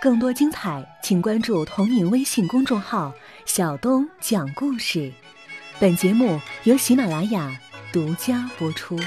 [0.00, 3.12] 更多精彩，请关注同名微信公众号
[3.46, 5.12] “小东讲故事”。
[5.78, 7.56] 本节目由喜马拉雅
[7.92, 8.98] 独家播出。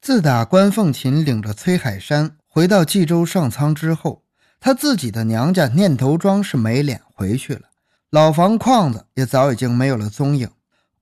[0.00, 4.22] 自打关凤琴领着崔海山回到冀州上苍之后，
[4.58, 7.68] 他自己的娘家念头庄是没脸回去了，
[8.10, 10.50] 老房框子也早已经没有了踪影。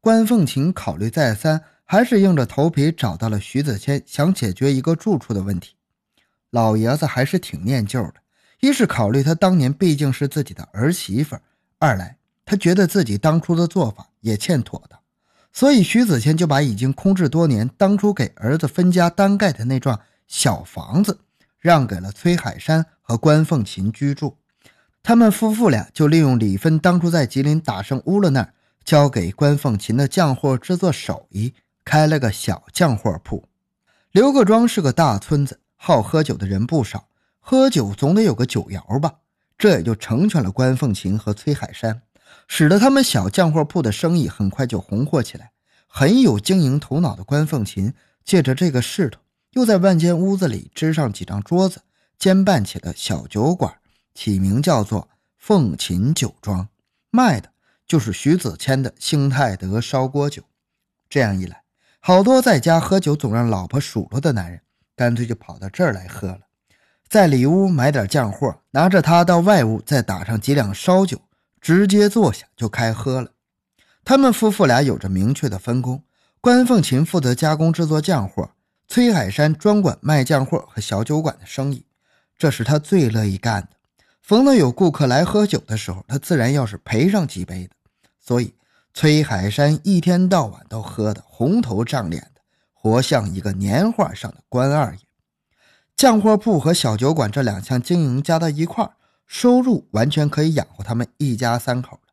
[0.00, 5.74] 关凤琴考虑再三，还是硬着头皮找到了徐子谦，想解决一个住处的问题。
[6.50, 8.16] 老爷子还是挺念旧的，
[8.60, 11.38] 一是考虑他当年毕竟是自己的儿媳妇，
[11.78, 15.00] 二来他觉得自己当初的做法也欠妥当，
[15.50, 21.18] 所以徐子谦就把已经空置多年、当初给儿子分家单盖的那幢小房子
[21.58, 24.36] 让给了崔海山和关凤琴居住。
[25.02, 28.52] 他们夫妇俩就利用李芬当初在吉林打胜乌了那儿
[28.84, 31.54] 交给关凤琴的酱货制作手艺，
[31.88, 33.48] 开了个小酱货铺。
[34.10, 35.60] 刘各庄是个大村子。
[35.80, 37.08] 好喝酒的人不少，
[37.38, 39.14] 喝酒总得有个酒窑吧？
[39.56, 42.02] 这也就成全了关凤琴和崔海山，
[42.48, 45.52] 使得他们小酱货铺的生意很快就红火起来。
[45.86, 49.20] 很有经营头脑的关凤琴，借着这个势头，
[49.52, 51.80] 又在万间屋子里支上几张桌子，
[52.18, 53.72] 兼办起了小酒馆，
[54.14, 56.68] 起名叫做凤琴酒庄，
[57.10, 57.50] 卖的
[57.86, 60.42] 就是徐子谦的兴泰德烧锅酒。
[61.08, 61.62] 这样一来，
[62.00, 64.60] 好多在家喝酒总让老婆数落的男人。
[64.96, 66.40] 干脆就跑到这儿来喝了，
[67.08, 71.20] 在里屋买点酱货，拿着它到外屋再打上几两烧酒，
[71.60, 73.30] 直接坐下就开喝了。
[74.04, 76.02] 他们夫妇俩有着明确的分工，
[76.40, 78.50] 关凤琴负责加工制作酱货，
[78.88, 81.84] 崔海山专管卖酱货和小酒馆的生意，
[82.36, 83.68] 这是他最乐意干的。
[84.20, 87.76] 逢到有顾客来喝酒的时候，他自然要是陪上几杯的。
[88.18, 88.52] 所以
[89.00, 92.40] 崔海山一天到晚都喝得红头胀脸的。
[92.72, 94.98] 活像一个年画上的关二爷，
[95.94, 98.90] 酱货铺和小酒馆这两项经营加到一块
[99.24, 102.08] 收入完全可以养活他们一家三口了。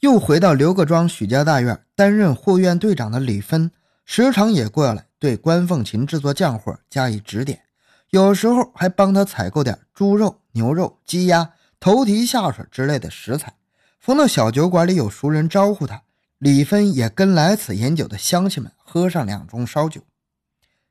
[0.00, 3.70] 又回到刘各庄许家大院担任护院队长的李芬，
[4.04, 7.62] 时常也过来对关凤琴制作酱货加以指点，
[8.10, 13.54] 有时候还帮他采购点猪肉、牛肉、鸡鸭、头蹄下水之类的食材。
[13.98, 16.02] 逢到小酒馆里有熟人招呼他。
[16.38, 20.00] 李芬也跟来此饮酒的乡亲们喝上两盅烧酒，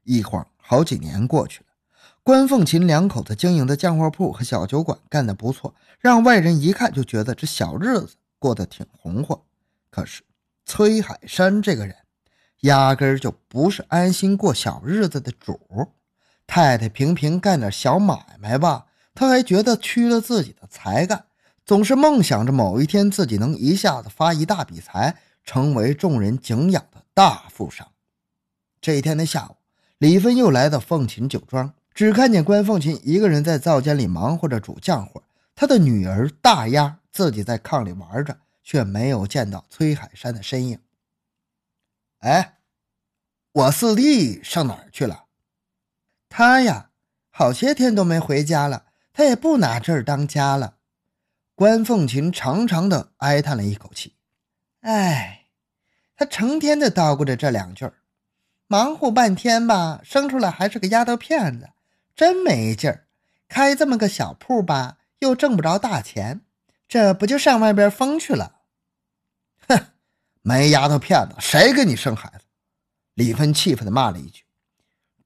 [0.03, 1.67] 一晃好几年过去了。
[2.21, 9.41] 关凤琴两口子经营的酱货铺和小酒馆干得不错，让外人一看就觉得这小日子过得挺红火。
[9.89, 10.21] 可是
[10.65, 11.95] 崔海山这个人，
[12.63, 15.57] 压根儿就不是安心过小日子的主。
[16.45, 21.23] 太太平平干点小买卖吧，他还觉得屈了自己的才干，
[21.65, 25.15] 总是梦想着某一天自己能一下子发一大笔财。
[25.47, 27.87] 成为众人敬仰的大富商。
[28.81, 29.55] 这一天的下午，
[29.97, 35.23] 李芬又来到凤琴酒庄，只看见关凤琴一个人在灶间里忙活着煮酱货，
[35.55, 40.79] 她的女儿大丫自己在炕里玩着，却没有见到崔海山的身影。
[42.19, 42.57] 哎，
[43.53, 45.27] 我四弟上哪儿去了？
[46.27, 46.89] 他呀，
[47.29, 50.75] 好些天都没回家了，他也不拿这儿当家了。
[51.55, 54.16] 关凤琴长长的哀叹了一口气。
[54.87, 55.47] 哎，
[56.15, 57.95] 他成天的叨咕着这两句儿，
[58.67, 61.71] 忙活半天吧，生出来还是个丫头片子，
[62.15, 63.05] 真没劲儿。
[63.49, 66.39] 开这么个小铺吧，又挣不着大钱，
[66.87, 68.61] 这不就上外边疯去了？
[69.67, 69.87] 哼，
[70.41, 72.45] 没丫头片子，谁给你生孩子？
[73.13, 74.45] 李芬气愤的骂了一句：“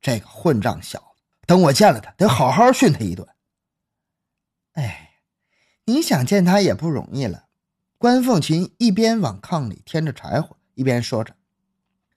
[0.01, 3.27] 这个混账小子，等我见了他，得好好训他一顿。”
[4.73, 5.19] 哎，
[5.85, 7.45] 你想见他也不容易了。
[8.01, 11.35] 关凤琴一边往炕里添着柴火，一边说着：“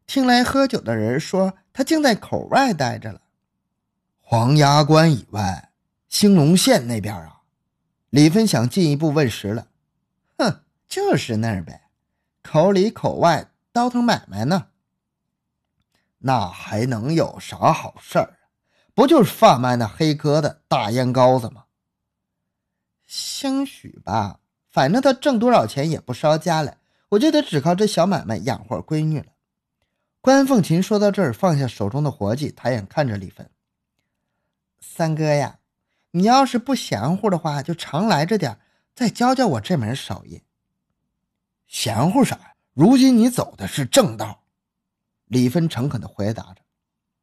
[0.08, 3.20] 听来喝酒的人说他竟在口外待着了，
[4.18, 5.72] 黄崖关以外，
[6.08, 7.42] 兴隆县那边啊。”
[8.08, 9.68] 李芬想进一步问实了
[10.38, 11.90] ：“哼，就是那儿呗，
[12.42, 14.68] 口里口外倒腾买卖呢。
[16.20, 18.38] 那还能有啥好事儿？
[18.94, 21.64] 不就是贩卖那黑疙瘩、大烟膏子吗？
[23.06, 24.40] 兴许吧。”
[24.74, 26.78] 反正他挣多少钱也不烧家了，
[27.10, 29.26] 我就得只靠这小买卖养活闺女了。
[30.20, 33.48] 关凤琴说到这儿，放下手中的活计，抬眼看着李芬
[34.82, 35.60] ：“三哥呀，
[36.10, 38.58] 你要是不嫌乎的话，就常来着点，
[38.96, 40.42] 再教教我这门手艺。”
[41.68, 42.56] 嫌乎啥？
[42.72, 44.42] 如今你走的是正道。”
[45.26, 46.62] 李芬诚恳地回答着。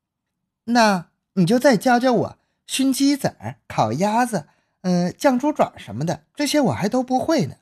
[0.71, 3.35] “那你就再教教我熏鸡子
[3.67, 4.47] 烤鸭子。”
[4.81, 7.55] 嗯，酱猪爪什么的，这些我还都不会呢。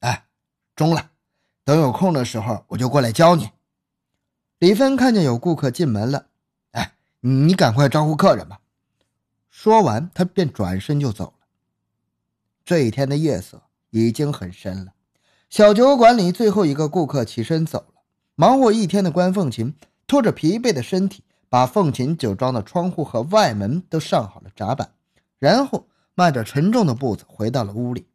[0.00, 0.26] 哎，
[0.74, 1.10] 中了，
[1.64, 3.50] 等有空的时候我就过来教你。
[4.58, 6.26] 李芬看见有顾客进门了，
[6.70, 8.60] 哎你赶快招呼客人吧。
[9.50, 11.46] 说完，他便转身就走了。
[12.64, 14.94] 这一天的夜色已经很深了，
[15.50, 18.02] 小酒馆里最后一个顾客起身走了。
[18.34, 19.74] 忙活一天的关凤琴
[20.06, 24.92] 拖着疲惫的身体，把凤琴酒庄的窗户和外门都上好了闸板，
[25.38, 28.06] 然后迈着沉重的步子回到了屋里。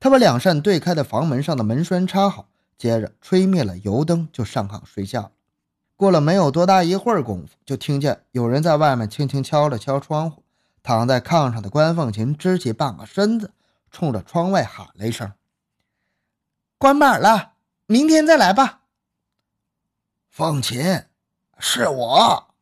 [0.00, 5.32] 他把两扇对开的房门上的门栓插好，接着吹灭了油灯，就上炕睡觉。
[5.96, 10.44] 过了没有多大一会儿功夫，就听见有人在外面轻轻敲了敲窗户。
[10.80, 13.52] 躺在炕上的关凤琴支起半个身子，
[13.90, 15.32] 冲着窗外喊了一声
[16.78, 17.54] ：“关门了，
[17.86, 18.82] 明天再来吧。”
[20.30, 21.02] 凤琴，
[21.58, 22.54] 是我。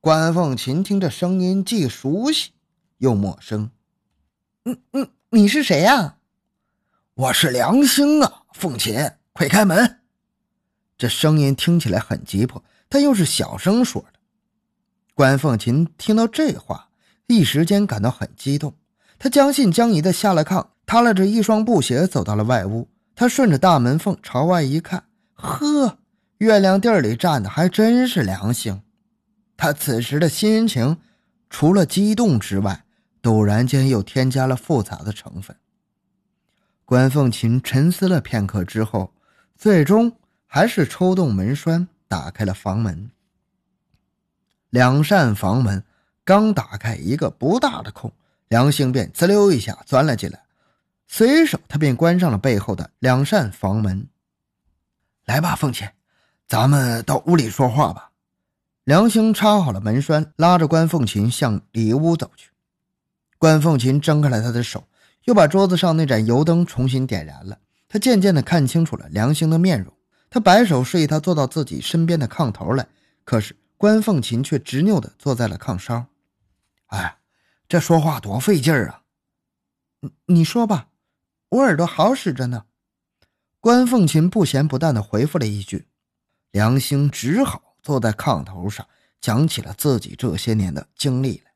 [0.00, 2.52] 关凤琴听着声音既熟悉
[2.96, 3.70] 又陌生。
[4.64, 6.16] “嗯嗯，你是谁呀？”
[7.14, 10.00] 我是梁兴啊，凤琴，快开门！
[10.98, 14.20] 这声音听起来很急迫，但又是小声说的。
[15.14, 16.90] 关凤琴听到这话，
[17.26, 18.74] 一时间感到很激动。
[19.18, 22.86] 她将信将疑的下了炕，踏拉着一双布鞋走到了外屋。
[23.14, 25.98] 她顺着大门缝朝外一看，呵，
[26.36, 28.82] 月亮地里站的还真是梁兴。
[29.56, 30.98] 她此时的心情，
[31.48, 32.84] 除了激动之外，
[33.22, 35.56] 陡然间又添加了复杂的成分。
[36.84, 39.12] 关凤琴沉思了片刻之后，
[39.56, 43.10] 最终还是抽动门栓，打开了房门。
[44.70, 45.84] 两扇房门
[46.24, 48.12] 刚打开一个不大的空，
[48.48, 50.42] 梁兴便滋溜一下钻了进来，
[51.06, 54.08] 随手他便关上了背后的两扇房门。
[55.26, 55.88] 来吧，凤琴，
[56.48, 58.10] 咱们到屋里说话吧。
[58.84, 62.50] 梁兴插好了门栓，拉着关凤琴向里屋走去。
[63.40, 64.84] 关凤琴睁开了他的手。
[65.24, 67.58] 又把桌子上那盏油灯重新点燃了。
[67.88, 69.92] 他渐渐地看清楚了梁兴的面容。
[70.28, 72.86] 他摆手示意他坐到自己身边的炕头来。
[73.24, 76.06] 可是关凤琴却执拗地坐在了炕梢。
[76.86, 77.18] 哎，
[77.66, 79.02] 这说话多费劲儿啊！
[80.00, 80.88] 你你说吧，
[81.48, 82.64] 我耳朵好使着呢。
[83.60, 85.86] 关凤琴不咸不淡地回复了一句。
[86.50, 88.86] 梁兴只好坐在炕头上，
[89.20, 91.49] 讲起了自己这些年的经历来。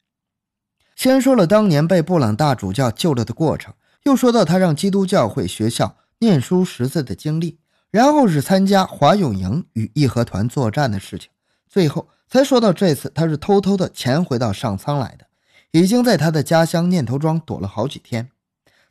[0.97, 3.75] 先说了当年被布朗大主教救了的过程，
[4.05, 7.59] 又说到他让基督教会学校念书识字的经历，
[7.91, 11.31] 然后是参加华勇营与义和团作战的事情，
[11.69, 15.27] 最后才说到这次他是偷偷的潜回到上苍来的，
[15.73, 18.31] 已经在他的家乡念头庄躲了好几天。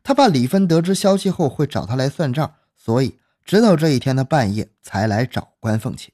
[0.04, 6.12] 他怕李芬得知消息后会找他来算账，所以直到这一天的半夜才来找关凤琴。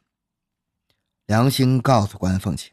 [1.25, 2.71] 梁兴告诉关凤琴，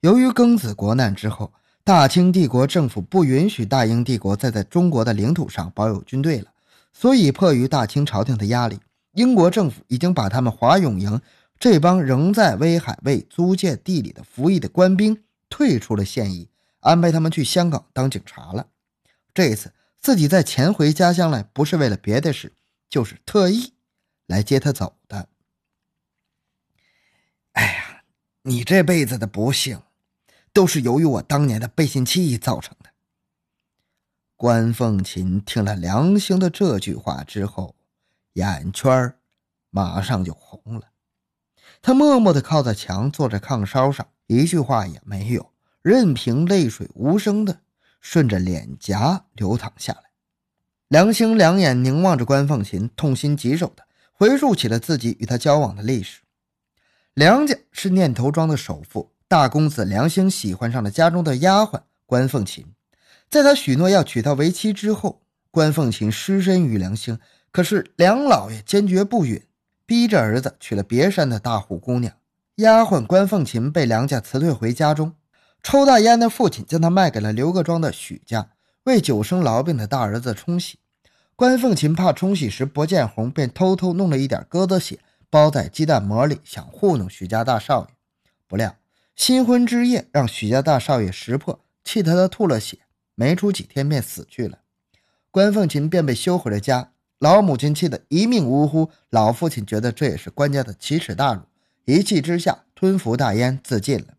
[0.00, 1.52] 由于庚子国难之后。
[1.82, 6.52] 大清帝国政府不允许大英帝国再在中国的领土上保有军队了，
[6.92, 8.78] 所以迫于大清朝廷的压力，
[9.12, 11.20] 英国政府已经把他们华永营
[11.58, 16.48] 这帮仍在威海为租界地里的服役的官兵退出了现役，
[16.80, 18.68] 安排他们去香港当警察了。
[19.34, 22.52] 这一次自己再潜回家乡来，不是为了别的事，
[22.88, 23.72] 就是特意
[24.26, 25.28] 来接他走的。
[27.52, 28.02] 哎呀，
[28.42, 29.80] 你这辈子的不幸！
[30.52, 32.90] 都是由于我当年的背信弃义造成的。
[34.36, 37.76] 关凤琴听了梁星的这句话之后，
[38.32, 39.14] 眼圈
[39.70, 40.88] 马上就红了。
[41.82, 45.52] 他默默的靠在墙，坐在炕梢上，一句话也没有，
[45.82, 47.60] 任凭泪水无声的
[48.00, 50.04] 顺着脸颊流淌下来。
[50.88, 56.22] 梁星两眼凝望着关凤琴，痛心疾首的回述起了自己与他交往的历史。
[57.14, 59.12] 梁家是念头庄的首富。
[59.30, 62.66] 大公子梁兴喜欢上了家中的丫鬟关凤琴，
[63.28, 65.22] 在他许诺要娶她为妻之后，
[65.52, 67.16] 关凤琴失身于梁兴。
[67.52, 69.40] 可是梁老爷坚决不允，
[69.86, 72.12] 逼着儿子娶了别山的大户姑娘。
[72.56, 75.14] 丫鬟关凤琴被梁家辞退回家中，
[75.62, 78.50] 抽大烟的父亲将她卖给了刘各庄的许家，
[78.82, 80.80] 为久生痨病的大儿子冲喜。
[81.36, 84.98] 关凤琴怕冲洗时不见红，便偷偷弄了一点鸽子血
[85.30, 87.94] 包在鸡蛋馍里，想糊弄许家大少爷。
[88.48, 88.74] 不料。
[89.14, 92.78] 新婚之夜，让许家大少爷识破，气得他吐了血，
[93.14, 94.60] 没出几天便死去了。
[95.30, 101.42] 关凤琴便被休回了家，老母亲气得一命呜呼，老父亲觉得这也是关家的奇耻大辱，
[101.84, 104.14] 一气之下吞服大烟自尽了。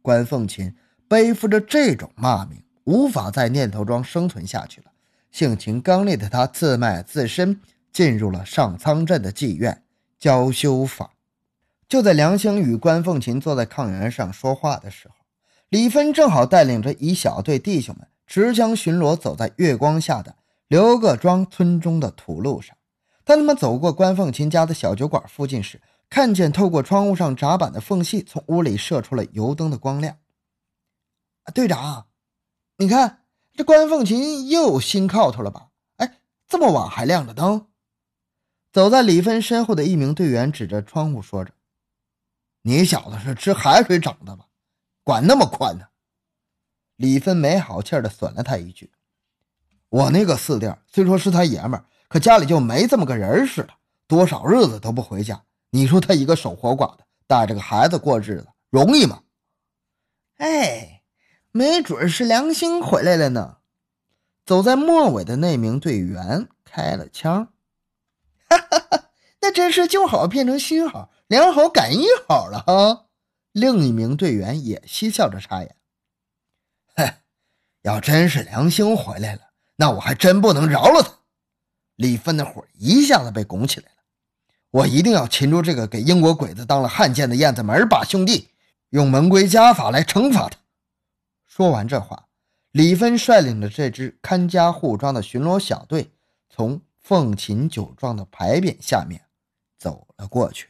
[0.00, 0.74] 关凤琴
[1.06, 4.90] 背负着这种骂名，无法在念头庄生存下去了。
[5.30, 7.60] 性情刚烈的他自卖自身，
[7.92, 9.82] 进入了上苍镇的妓院
[10.18, 11.12] 教修法。
[11.90, 15.16] 就在梁兴与关凤琴坐在炕沿上说话的时候，
[15.70, 20.36] 李芬正好带领着一小队弟兄们持枪巡逻，走在月光下的
[20.68, 22.76] 刘各庄村中的土路上。
[23.24, 30.16] 当他们走过关凤琴家的小酒馆附近时，看见透过窗户上闸板的缝隙，从屋里射出了油灯的光亮。
[31.52, 32.06] 队长，
[32.76, 33.24] 你看
[33.56, 35.70] 这关凤琴又有新靠头了吧？
[35.96, 37.66] 哎，这么晚还亮着灯。
[38.72, 41.52] 走在李芬身后的一名队员指着窗户说着
[42.62, 44.46] ：“你小子是吃海水长的吧？
[45.02, 45.86] 管那么宽呢？”
[46.96, 48.92] 李芬没好气的损了他一句
[49.88, 53.70] ：“我那个四弟虽说是他爷们儿，可家里就没这么个人似的，
[54.06, 55.42] 多少日子都不回家。
[55.70, 59.22] 你说他一个守活寡的，带着个孩子过日子，容易吗？”
[60.36, 61.02] 哎，
[61.52, 63.56] 没准是良心回来了呢。
[64.44, 67.52] 走在末尾的那名队员开了枪。
[68.48, 73.06] 哈哈哈，那真是旧好变成新好，良好感应好了哈！
[73.52, 75.76] 另一名队员也嬉笑着插言
[76.96, 77.14] ：“哼，
[77.82, 79.42] 要真是良心回来了，
[79.76, 81.20] 那我还真不能饶了他。”
[81.94, 83.98] 李芬的火一下子被拱起来了。
[84.72, 88.48] 我一定要擒住这个给英国鬼子当了汉奸的燕子门把兄弟，
[88.88, 90.58] 用门规家法来惩罚他。
[91.46, 92.26] 说完这话，
[92.72, 96.10] 李芬率领着这支看家护庄的巡逻小队
[96.48, 96.82] 从。
[96.98, 99.22] 凤琴酒庄的牌匾下面，
[99.78, 100.68] 走了过去。